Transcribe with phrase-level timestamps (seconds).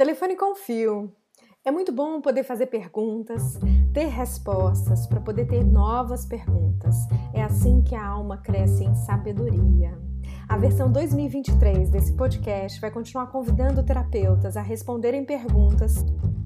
[0.00, 1.12] Telefone com fio.
[1.62, 3.60] É muito bom poder fazer perguntas,
[3.92, 6.96] ter respostas, para poder ter novas perguntas.
[7.34, 10.00] É assim que a alma cresce em sabedoria.
[10.48, 15.96] A versão 2023 desse podcast vai continuar convidando terapeutas a responderem perguntas.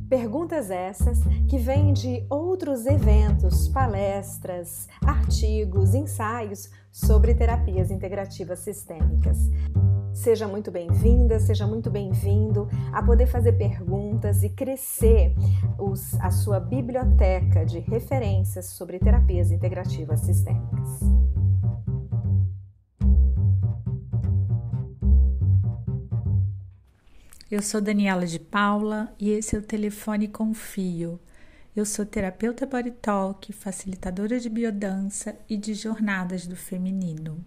[0.08, 9.38] Perguntas essas que vêm de outros eventos, palestras, artigos, ensaios sobre terapias integrativas sistêmicas.
[10.14, 15.34] Seja muito bem-vinda, seja muito bem-vindo a poder fazer perguntas e crescer
[15.76, 21.00] os, a sua biblioteca de referências sobre terapias integrativas sistêmicas.
[27.50, 31.18] Eu sou Daniela de Paula e esse é o Telefone Confio.
[31.74, 37.44] Eu sou terapeuta Body Talk, facilitadora de biodança e de jornadas do feminino.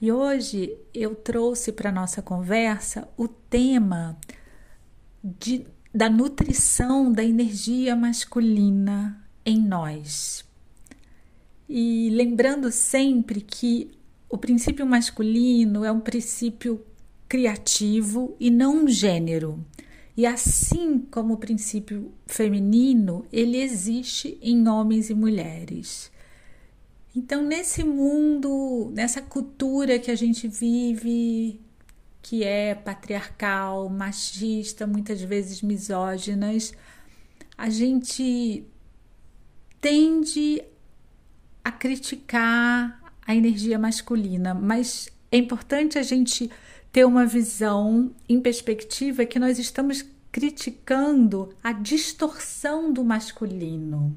[0.00, 4.18] E hoje eu trouxe para nossa conversa o tema
[5.22, 10.42] de, da nutrição da energia masculina em nós.
[11.68, 13.90] E lembrando sempre que
[14.28, 16.82] o princípio masculino é um princípio
[17.28, 19.62] criativo e não um gênero.
[20.16, 26.10] E assim como o princípio feminino, ele existe em homens e mulheres.
[27.14, 31.60] Então, nesse mundo, nessa cultura que a gente vive,
[32.22, 36.72] que é patriarcal, machista, muitas vezes misóginas,
[37.58, 38.64] a gente
[39.80, 40.62] tende
[41.64, 46.48] a criticar a energia masculina, mas é importante a gente
[46.92, 54.16] ter uma visão em perspectiva que nós estamos criticando a distorção do masculino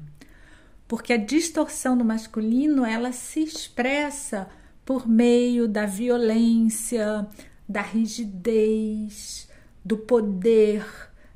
[0.86, 4.48] porque a distorção do masculino ela se expressa
[4.84, 7.26] por meio da violência,
[7.68, 9.48] da rigidez,
[9.84, 10.84] do poder,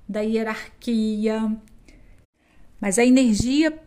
[0.08, 1.56] da hierarquia.
[2.80, 3.78] Mas a energia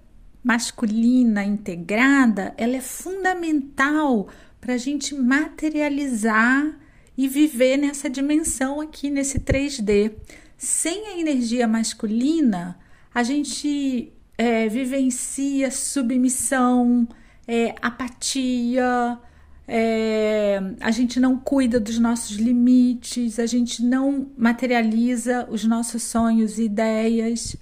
[0.43, 4.27] masculina integrada ela é fundamental
[4.59, 6.79] para a gente materializar
[7.17, 10.13] e viver nessa dimensão aqui nesse 3D.
[10.57, 12.79] Sem a energia masculina,
[13.13, 17.07] a gente é, vivencia submissão,
[17.47, 19.19] é, apatia,
[19.67, 26.59] é, a gente não cuida dos nossos limites, a gente não materializa os nossos sonhos
[26.59, 27.55] e ideias.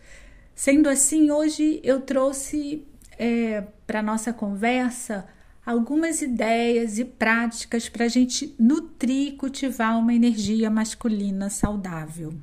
[0.55, 2.83] Sendo assim, hoje eu trouxe
[3.17, 5.27] é, para nossa conversa
[5.65, 12.33] algumas ideias e práticas para a gente nutrir e cultivar uma energia masculina saudável.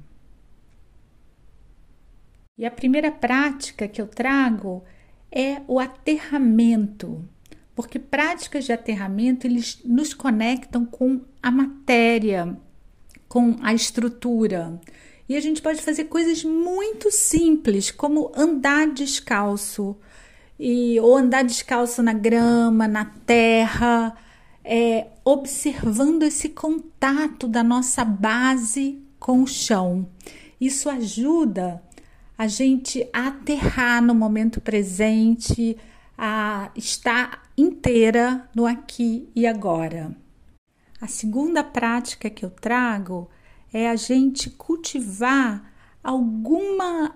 [2.58, 4.82] E a primeira prática que eu trago
[5.30, 7.22] é o aterramento,
[7.74, 12.56] porque práticas de aterramento eles nos conectam com a matéria,
[13.28, 14.80] com a estrutura.
[15.28, 19.94] E a gente pode fazer coisas muito simples, como andar descalço,
[20.58, 24.16] e, ou andar descalço na grama, na terra,
[24.64, 30.08] é, observando esse contato da nossa base com o chão.
[30.58, 31.82] Isso ajuda
[32.36, 35.76] a gente aterrar no momento presente,
[36.16, 40.14] a estar inteira no aqui e agora.
[41.00, 43.28] A segunda prática que eu trago
[43.72, 47.14] é a gente cultivar alguma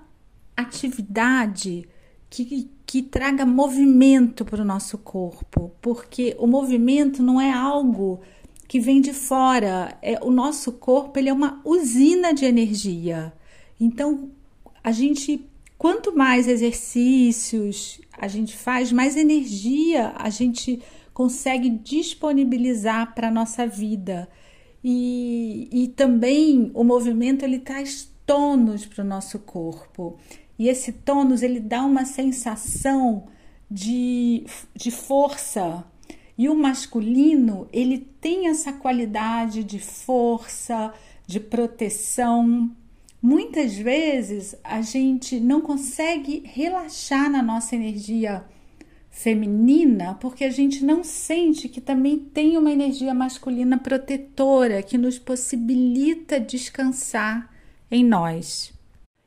[0.57, 1.89] atividade
[2.29, 8.21] que, que traga movimento para o nosso corpo, porque o movimento não é algo
[8.69, 13.33] que vem de fora, é o nosso corpo ele é uma usina de energia.
[13.81, 14.31] Então,
[14.83, 15.47] a gente,
[15.77, 20.81] quanto mais exercícios a gente faz, mais energia a gente
[21.13, 24.29] consegue disponibilizar para a nossa vida.
[24.83, 30.19] E, e também o movimento ele traz tônus para o nosso corpo.
[30.59, 33.27] E esse tônus ele dá uma sensação
[33.71, 35.85] de, de força.
[36.37, 40.93] E o masculino ele tem essa qualidade de força,
[41.27, 42.71] de proteção,
[43.23, 48.45] Muitas vezes a gente não consegue relaxar na nossa energia
[49.11, 55.19] feminina porque a gente não sente que também tem uma energia masculina protetora que nos
[55.19, 57.51] possibilita descansar
[57.91, 58.73] em nós.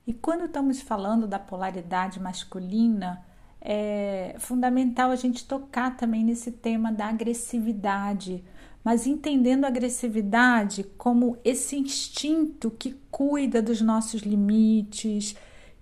[0.07, 3.23] E quando estamos falando da polaridade masculina,
[3.61, 8.43] é fundamental a gente tocar também nesse tema da agressividade,
[8.83, 15.35] mas entendendo a agressividade como esse instinto que cuida dos nossos limites,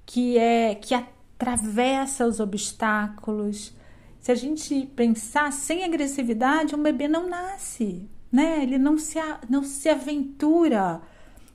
[0.05, 3.73] que é que atravessa os obstáculos.
[4.19, 8.61] Se a gente pensar sem agressividade, um bebê não nasce, né?
[8.61, 9.17] Ele não se
[9.49, 11.01] não se aventura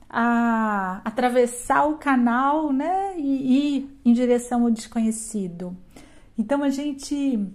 [0.09, 5.75] a atravessar o canal, né, e ir em direção ao desconhecido.
[6.37, 7.45] Então a gente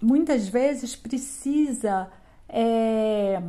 [0.00, 2.10] muitas vezes precisa
[2.52, 3.42] é,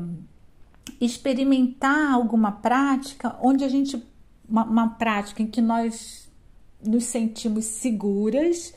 [0.99, 4.01] experimentar alguma prática onde a gente
[4.47, 6.29] uma, uma prática em que nós
[6.85, 8.73] nos sentimos seguras,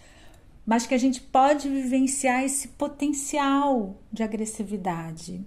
[0.65, 5.45] mas que a gente pode vivenciar esse potencial de agressividade.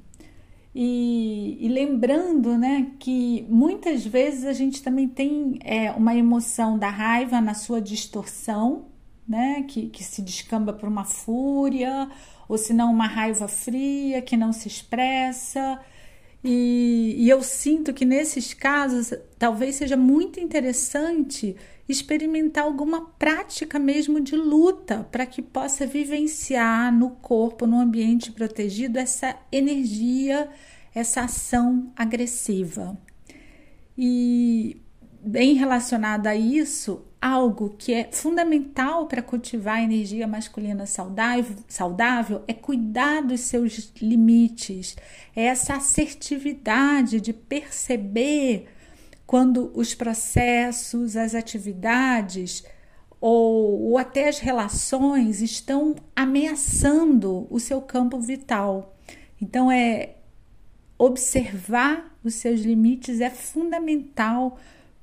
[0.74, 6.90] E, e, lembrando né, que muitas vezes a gente também tem é, uma emoção da
[6.90, 8.86] raiva na sua distorção,
[9.30, 12.10] né, que, que se descamba por uma fúria,
[12.48, 15.80] ou se não uma raiva fria que não se expressa.
[16.44, 21.56] E, e eu sinto que nesses casos talvez seja muito interessante
[21.88, 28.98] experimentar alguma prática mesmo de luta para que possa vivenciar no corpo, no ambiente protegido,
[28.98, 30.50] essa energia,
[30.94, 32.98] essa ação agressiva.
[33.98, 34.82] E
[35.22, 42.44] bem relacionada a isso, algo que é fundamental para cultivar a energia masculina saudável, saudável
[42.48, 44.96] é cuidar dos seus limites,
[45.36, 48.68] é essa assertividade de perceber
[49.28, 52.64] quando os processos, as atividades
[53.22, 58.96] ou, ou até as relações estão ameaçando o seu campo vital.
[59.42, 60.16] Então, é
[60.98, 64.58] observar os seus limites é fundamental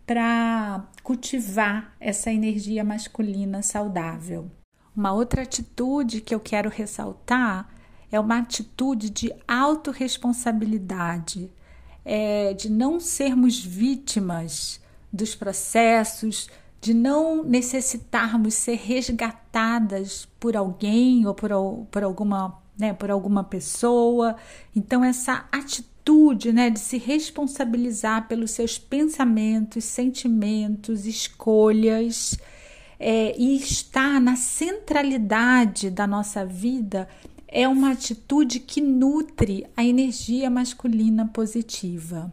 [0.06, 4.49] para cultivar essa energia masculina saudável.
[4.97, 7.69] Uma outra atitude que eu quero ressaltar
[8.11, 11.50] é uma atitude de autorresponsabilidade
[12.05, 14.81] é, de não sermos vítimas
[15.12, 16.49] dos processos,
[16.81, 21.50] de não necessitarmos ser resgatadas por alguém ou por,
[21.91, 24.37] por, alguma, né, por alguma pessoa.
[24.75, 25.47] Então, essa
[26.06, 32.38] atitude né, de se responsabilizar pelos seus pensamentos, sentimentos, escolhas
[32.99, 37.08] é, e estar na centralidade da nossa vida
[37.49, 42.32] é uma atitude que nutre a energia masculina positiva.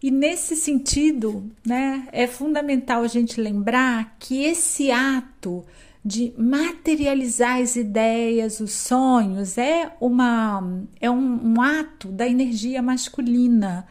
[0.00, 5.64] E nesse sentido, né, é fundamental a gente lembrar que esse ato
[6.08, 13.86] de materializar as ideias, os sonhos, é, uma, é um, um ato da energia masculina.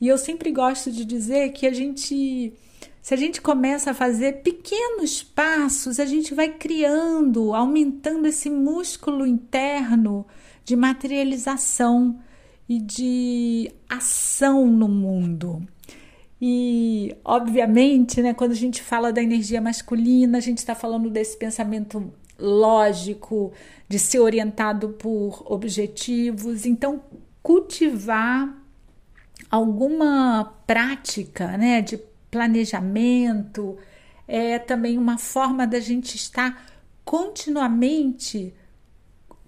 [0.00, 2.52] E eu sempre gosto de dizer que a gente
[3.00, 9.24] se a gente começa a fazer pequenos passos, a gente vai criando, aumentando esse músculo
[9.24, 10.26] interno
[10.64, 12.18] de materialização
[12.68, 15.64] e de ação no mundo.
[16.44, 21.36] E, obviamente, né, quando a gente fala da energia masculina, a gente está falando desse
[21.36, 23.52] pensamento lógico,
[23.88, 26.66] de ser orientado por objetivos.
[26.66, 27.00] Então,
[27.40, 28.52] cultivar
[29.48, 31.96] alguma prática né, de
[32.28, 33.78] planejamento,
[34.26, 36.66] é também uma forma da gente estar
[37.04, 38.52] continuamente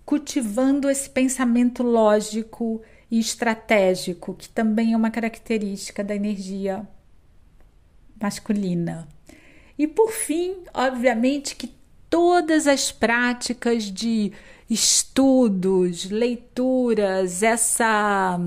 [0.05, 2.81] cultivando esse pensamento lógico
[3.15, 6.85] e estratégico, que também é uma característica da energia
[8.21, 9.07] masculina.
[9.79, 11.73] E por fim, obviamente que
[12.11, 14.33] todas as práticas de
[14.69, 18.41] estudos, leituras, essa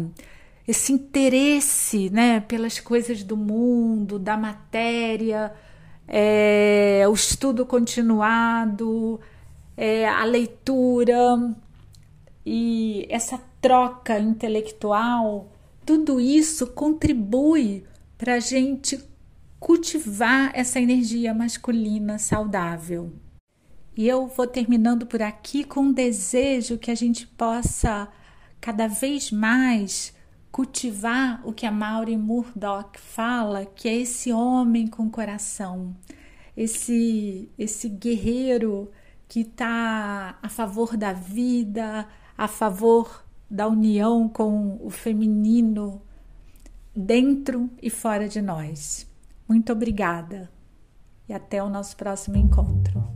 [0.67, 5.53] esse interesse né, pelas coisas do mundo, da matéria,
[6.05, 9.17] é, o estudo continuado,
[9.77, 11.55] é, a leitura
[12.49, 15.51] e essa troca intelectual,
[15.85, 17.83] tudo isso contribui
[18.17, 18.97] para a gente
[19.59, 23.11] cultivar essa energia masculina saudável.
[23.97, 28.07] E eu vou terminando por aqui com um desejo que a gente possa
[28.61, 30.15] cada vez mais
[30.49, 35.93] cultivar o que a Maureen Murdoch fala, que é esse homem com coração,
[36.55, 38.89] esse esse guerreiro
[39.27, 42.07] que está a favor da vida,
[42.37, 46.01] a favor da união com o feminino
[46.95, 49.07] dentro e fora de nós.
[49.47, 50.51] Muito obrigada
[51.27, 53.06] e até o nosso próximo encontro.